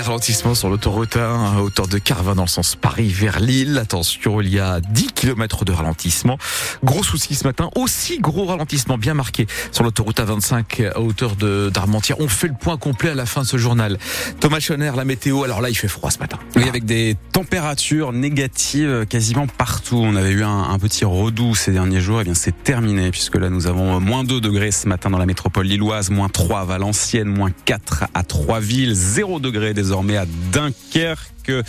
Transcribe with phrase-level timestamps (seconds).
[0.00, 3.76] des ralentissements sur l'autoroute 1 à hauteur de Carvin dans le sens Paris vers Lille.
[3.76, 6.38] Attention, il y a 10 km de ralentissement.
[6.82, 7.68] Gros souci ce matin.
[7.76, 11.70] Aussi gros ralentissement bien marqué sur l'autoroute A25 à hauteur de.
[12.18, 13.98] On fait le point complet à la fin de ce journal.
[14.38, 15.44] Thomas Schoner, la météo.
[15.44, 16.38] Alors là, il fait froid ce matin.
[16.56, 20.00] Oui, avec des températures négatives quasiment partout.
[20.02, 22.20] On avait eu un, petit redout ces derniers jours.
[22.20, 25.18] Et eh bien, c'est terminé puisque là, nous avons moins 2 degrés ce matin dans
[25.18, 30.26] la métropole lilloise, moins 3 à Valenciennes, moins 4 à Trois-Villes, 0 degré désormais à
[30.52, 31.64] Dunkerque.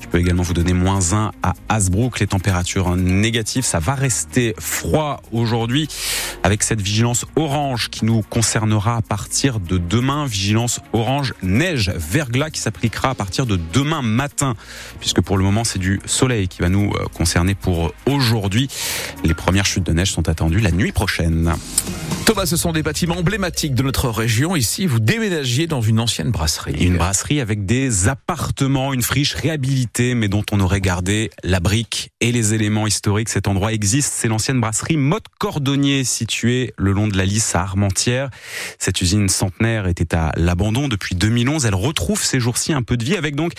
[0.00, 2.18] Je peux également vous donner moins 1 à Hasbrook.
[2.20, 5.86] Les températures négatives, ça va rester froid aujourd'hui
[6.42, 10.24] avec cette vigilance orange qui nous concernera à partir de demain.
[10.24, 14.54] Vigilance orange neige, verglas qui s'appliquera à partir de demain matin
[14.98, 18.68] puisque pour le moment c'est du soleil qui va nous euh, concerner pour aujourd'hui.
[19.24, 21.54] Les premières chutes de neige sont attendues la nuit prochaine.
[22.28, 24.54] Thomas, ce sont des bâtiments emblématiques de notre région.
[24.54, 26.84] Ici, vous déménagiez dans une ancienne brasserie.
[26.84, 32.12] Une brasserie avec des appartements, une friche réhabilitée, mais dont on aurait gardé la brique
[32.20, 33.28] et les éléments historiques.
[33.28, 34.12] Cet endroit existe.
[34.14, 38.30] C'est l'ancienne brasserie Motte Cordonnier, située le long de la Lys à Armentières.
[38.78, 41.66] Cette usine centenaire était à l'abandon depuis 2011.
[41.66, 43.52] Elle retrouve ces jours-ci un peu de vie avec donc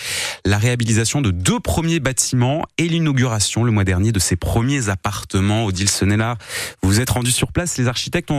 [0.46, 5.66] la réhabilitation de deux premiers bâtiments et l'inauguration le mois dernier de ses premiers appartements.
[5.66, 6.38] Odile Senelard,
[6.82, 7.76] vous vous êtes rendu sur place.
[7.76, 8.32] Les architectes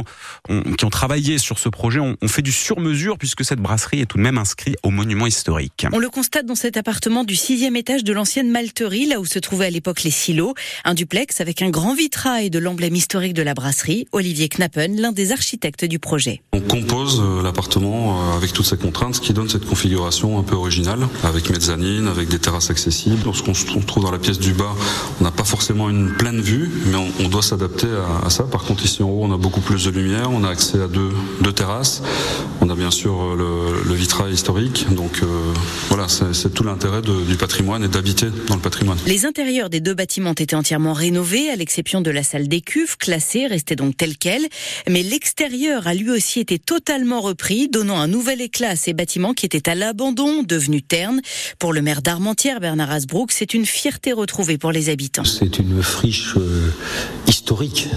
[0.77, 4.17] qui ont travaillé sur ce projet ont, fait du sur-mesure puisque cette brasserie est tout
[4.17, 5.50] de même inscrite au monument historique.
[5.91, 9.39] On le constate dans cet appartement du sixième étage de l'ancienne malterie, là où se
[9.39, 10.53] trouvaient à l'époque les silos.
[10.85, 14.07] Un duplex avec un grand vitrail de l'emblème historique de la brasserie.
[14.11, 16.41] Olivier Knappen, l'un des architectes du projet.
[16.53, 20.43] On compose euh, l'appartement euh, avec toutes ces contraintes, ce qui donne cette configuration un
[20.43, 23.21] peu originale, avec mezzanine, avec des terrasses accessibles.
[23.25, 24.75] Lorsqu'on se trouve dans la pièce du bas,
[25.19, 27.87] on n'a pas forcément une pleine vue, mais on, doit s'adapter
[28.23, 28.43] à, ça.
[28.43, 30.87] Par contre, ici en haut, on a beaucoup plus de lumière on a accès à
[30.87, 32.01] deux, deux terrasses.
[32.61, 34.87] On a bien sûr euh, le, vitrail historique.
[34.91, 35.21] Donc
[35.89, 38.97] voilà, c'est tout l'intérêt du patrimoine et d'habiter dans le patrimoine.
[39.05, 42.61] Les intérieurs des deux bâtiments ont été entièrement rénovés, à l'exception de la salle des
[42.61, 44.47] cuves, classée, restée donc telle quelle.
[44.89, 49.33] Mais l'extérieur a lui aussi été totalement repris, donnant un nouvel éclat à ces bâtiments
[49.33, 51.21] qui étaient à l'abandon, devenus ternes.
[51.59, 55.23] Pour le maire d'Armentières, Bernard Asbrook, c'est une fierté retrouvée pour les habitants.
[55.25, 56.71] C'est une friche euh,
[57.27, 57.40] historique.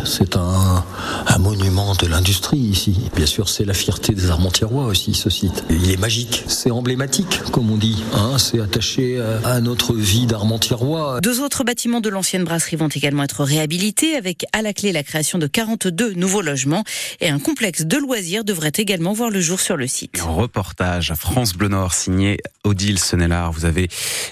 [0.04, 0.84] C'est un,
[1.26, 2.96] un monument de l'industrie ici.
[3.14, 5.64] Bien sûr, c'est la fierté des Armentiérois aussi, ce site.
[5.70, 8.02] Il est magique, c'est emblématique, comme on dit.
[8.14, 11.20] Hein, c'est attaché à notre vie d'Armentiérois.
[11.20, 15.02] Deux autres bâtiments de l'ancienne brasserie vont également être réhabilités, avec à la clé la
[15.02, 16.84] création de 42 nouveaux logements.
[17.20, 20.20] Et un complexe de loisirs devrait également voir le jour sur le site.
[20.20, 23.52] Un reportage à France Bleu Nord, signé Odile Senelard.
[23.52, 23.88] Vous avez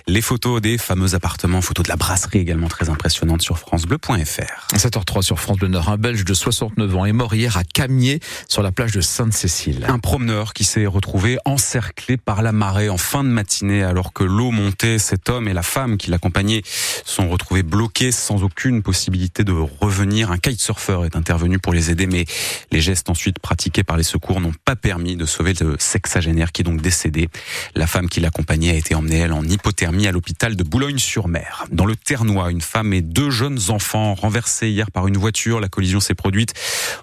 [0.06, 4.77] les photos des fameux appartements, photos de la brasserie également très impressionnantes sur francebleu.fr.
[5.03, 5.89] 7h03 sur France Bleu Nord.
[5.89, 9.87] Un Belge de 69 ans est mort hier à Camier, sur la plage de Sainte-Cécile.
[9.89, 14.25] Un promeneur qui s'est retrouvé encerclé par la marée en fin de matinée alors que
[14.25, 14.99] l'eau montait.
[14.99, 16.62] Cet homme et la femme qui l'accompagnaient
[17.05, 20.31] sont retrouvés bloqués sans aucune possibilité de revenir.
[20.31, 22.25] Un kitesurfer est intervenu pour les aider, mais
[22.71, 26.62] les gestes ensuite pratiqués par les secours n'ont pas permis de sauver le sexagénaire qui
[26.62, 27.29] est donc décédé.
[27.75, 31.65] La femme qui l'accompagnait a été emmenée, elle, en hypothermie à l'hôpital de Boulogne-sur-Mer.
[31.71, 35.61] Dans le Ternois, une femme et deux jeunes enfants renversés hier par une voiture.
[35.61, 36.55] La collision s'est produite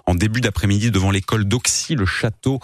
[0.06, 2.60] en début d'après-midi devant l'école d'Oxy, le château.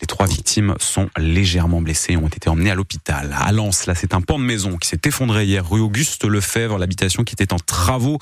[0.00, 3.36] Les trois victimes sont légèrement blessées et ont été emmenées à l'hôpital.
[3.38, 6.78] À Lens, là, c'est un pan de maison qui s'est effondré hier rue Auguste Lefebvre,
[6.78, 8.18] l'habitation qui était en travaux.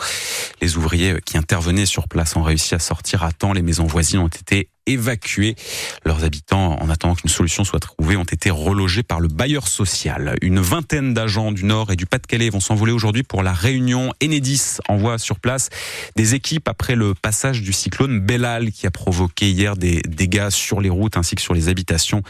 [0.60, 3.52] Les ouvriers qui intervenaient sur place ont réussi à sortir à temps.
[3.52, 5.56] Les maisons voisines ont été évacués.
[6.04, 10.36] Leurs habitants, en attendant qu'une solution soit trouvée, ont été relogés par le bailleur social.
[10.42, 14.12] Une vingtaine d'agents du Nord et du Pas-de-Calais vont s'envoler aujourd'hui pour la réunion.
[14.22, 15.68] Enedis envoie sur place
[16.16, 20.80] des équipes après le passage du cyclone Bellal qui a provoqué hier des dégâts sur
[20.80, 22.22] les routes ainsi que sur les habitations.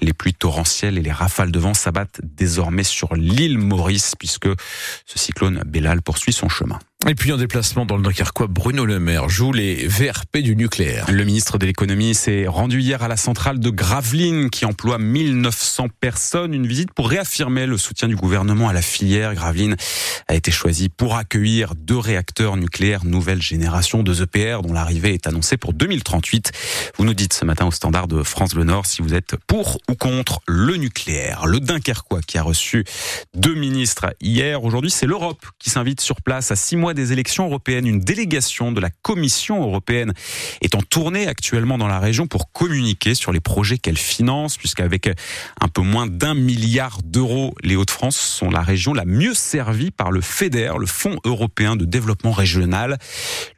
[0.00, 4.48] Les pluies torrentielles et les rafales de vent s'abattent désormais sur l'île Maurice puisque
[5.06, 6.78] ce cyclone Bellal poursuit son chemin.
[7.06, 11.04] Et puis en déplacement dans le Dunkerquois, Bruno Le Maire joue les VRP du nucléaire.
[11.10, 15.88] Le ministre de l'économie s'est rendu hier à la centrale de Gravelines qui emploie 1900
[16.00, 16.54] personnes.
[16.54, 19.34] Une visite pour réaffirmer le soutien du gouvernement à la filière.
[19.34, 19.76] Gravelines
[20.28, 25.26] a été choisie pour accueillir deux réacteurs nucléaires nouvelle génération, de EPR dont l'arrivée est
[25.26, 26.52] annoncée pour 2038.
[26.96, 29.78] Vous nous dites ce matin au standard de France Le Nord si vous êtes pour
[29.90, 31.44] ou contre le nucléaire.
[31.44, 32.86] Le Dunkerquois qui a reçu
[33.34, 34.64] deux ministres hier.
[34.64, 38.72] Aujourd'hui, c'est l'Europe qui s'invite sur place à six mois des élections européennes, une délégation
[38.72, 40.12] de la Commission européenne
[40.60, 45.08] est en tournée actuellement dans la région pour communiquer sur les projets qu'elle finance, puisqu'avec
[45.60, 50.10] un peu moins d'un milliard d'euros, les Hauts-de-France sont la région la mieux servie par
[50.10, 52.98] le FEDER, le Fonds européen de développement régional.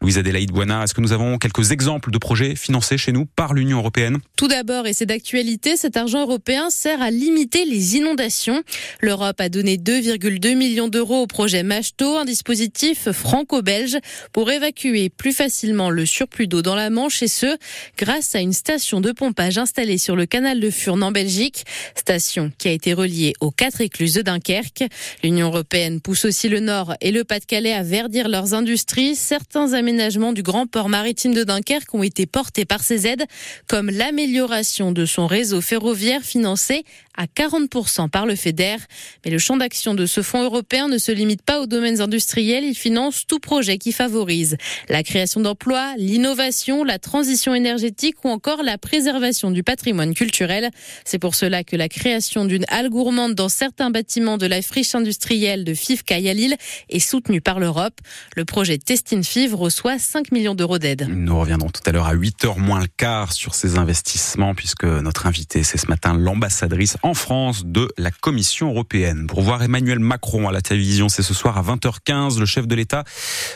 [0.00, 3.55] Louise Adélaïde Boinard, est-ce que nous avons quelques exemples de projets financés chez nous par
[3.55, 4.19] l'Union européenne?
[4.37, 8.62] Tout d'abord, et c'est d'actualité, cet argent européen sert à limiter les inondations.
[9.00, 13.99] L'Europe a donné 2,2 millions d'euros au projet Machto, un dispositif franco-belge
[14.33, 17.57] pour évacuer plus facilement le surplus d'eau dans la Manche et ce,
[17.99, 21.65] grâce à une station de pompage installée sur le canal de Furnes en Belgique,
[21.95, 24.85] station qui a été reliée aux quatre écluses de Dunkerque.
[25.25, 29.17] L'Union européenne pousse aussi le Nord et le Pas-de-Calais à verdir leurs industries.
[29.17, 33.25] Certains aménagements du grand port maritime de Dunkerque ont été portés par ces aides,
[33.67, 36.85] comme l'amélioration de son réseau ferroviaire financé
[37.17, 38.77] à 40% par le FEDER.
[39.25, 42.65] Mais le champ d'action de ce fonds européen ne se limite pas aux domaines industriels.
[42.65, 44.57] Il finance tout projet qui favorise
[44.89, 50.71] la création d'emplois, l'innovation, la transition énergétique ou encore la préservation du patrimoine culturel.
[51.05, 54.95] C'est pour cela que la création d'une halle gourmande dans certains bâtiments de la friche
[54.95, 56.57] industrielle de Fivka à Lille
[56.89, 58.01] est soutenue par l'Europe.
[58.37, 61.09] Le projet Testine Fiv reçoit 5 millions d'euros d'aide.
[61.11, 65.27] Nous reviendrons tout à l'heure à 8h moins le quart sur ces investissements puisque notre
[65.27, 69.29] invité c'est ce matin l'ambassadrice en France de la Commission européenne.
[69.29, 72.41] Pour voir Emmanuel Macron à la télévision, c'est ce soir à 20h15.
[72.41, 73.05] Le chef de l'État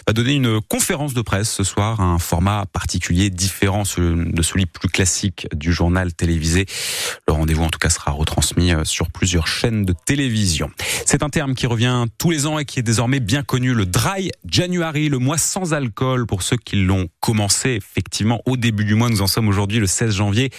[0.06, 4.88] va donner une conférence de presse ce soir, un format particulier différent de celui plus
[4.88, 6.66] classique du journal télévisé.
[7.30, 10.68] Le rendez-vous en tout cas sera retransmis euh, sur plusieurs chaînes de télévision.
[11.06, 13.86] C'est un terme qui revient tous les ans et qui est désormais bien connu, le
[13.86, 18.96] Dry January, le mois sans alcool pour ceux qui l'ont commencé effectivement au début du
[18.96, 19.08] mois.
[19.10, 20.50] Nous en sommes aujourd'hui le 16 janvier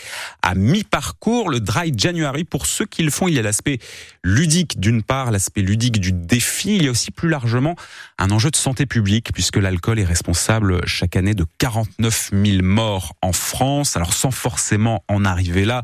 [0.44, 1.50] à mi-parcours.
[1.50, 3.80] Le Dry January pour ceux qui le font, il y a l'aspect
[4.24, 6.78] ludique d'une part, l'aspect ludique du défi.
[6.78, 7.76] Il y a aussi plus largement
[8.18, 13.14] un enjeu de santé publique puisque l'alcool est responsable chaque année de 49 000 morts
[13.22, 13.98] en France.
[13.98, 15.84] Alors sans forcément en arriver là,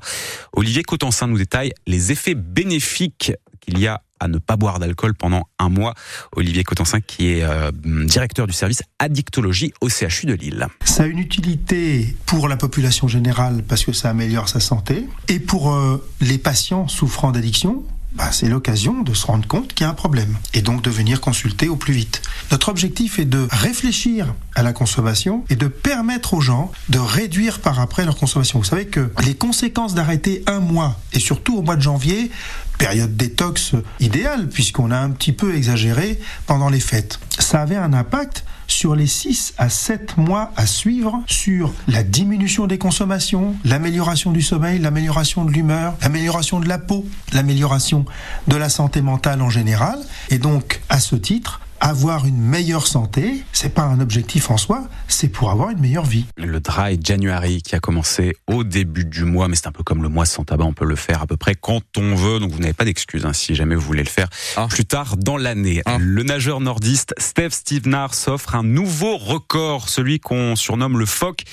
[0.54, 5.14] Olivier Cotensin nous détaille les effets bénéfiques qu'il y a à ne pas boire d'alcool
[5.14, 5.94] pendant un mois.
[6.36, 7.72] Olivier Cotensin, qui est euh,
[8.06, 10.66] directeur du service addictologie au CHU de Lille.
[10.84, 15.40] Ça a une utilité pour la population générale parce que ça améliore sa santé et
[15.40, 17.84] pour euh, les patients souffrant d'addiction
[18.14, 20.90] bah, c'est l'occasion de se rendre compte qu'il y a un problème et donc de
[20.90, 22.22] venir consulter au plus vite.
[22.52, 27.60] Notre objectif est de réfléchir à la consommation et de permettre aux gens de réduire
[27.60, 28.60] par après leur consommation.
[28.60, 32.32] Vous savez que les conséquences d'arrêter un mois et surtout au mois de janvier,
[32.78, 37.94] période détox idéale puisqu'on a un petit peu exagéré pendant les fêtes, ça avait un
[37.94, 44.32] impact sur les 6 à 7 mois à suivre sur la diminution des consommations, l'amélioration
[44.32, 48.06] du sommeil, l'amélioration de l'humeur, l'amélioration de la peau, l'amélioration
[48.48, 50.00] de la santé mentale en général.
[50.30, 54.88] Et donc, à ce titre, avoir une meilleure santé, c'est pas un objectif en soi,
[55.08, 56.26] c'est pour avoir une meilleure vie.
[56.38, 60.04] Le Dry January qui a commencé au début du mois, mais c'est un peu comme
[60.04, 62.52] le mois sans tabac, on peut le faire à peu près quand on veut, donc
[62.52, 64.68] vous n'avez pas d'excuses hein, si jamais vous voulez le faire ah.
[64.70, 65.82] plus tard dans l'année.
[65.86, 65.98] Ah.
[66.00, 71.44] Le nageur nordiste Steve Stevenard s'offre un nouveau record, celui qu'on surnomme le phoque,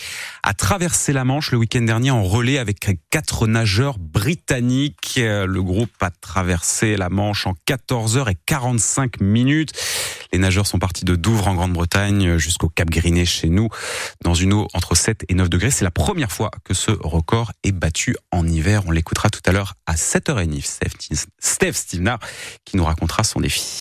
[0.43, 5.15] a traversé la Manche le week-end dernier en relais avec quatre nageurs britanniques.
[5.17, 9.73] Le groupe a traversé la Manche en 14 heures et 45 minutes.
[10.35, 13.69] Les nageurs sont partis de Douvres en Grande-Bretagne jusqu'au Cap Griné chez nous,
[14.25, 15.71] dans une eau entre 7 et 9 degrés.
[15.71, 18.83] C'est la première fois que ce record est battu en hiver.
[18.89, 21.27] On l'écoutera tout à l'heure à 7h30.
[21.39, 22.19] Steph Stevenard
[22.65, 23.65] qui nous racontera son défi.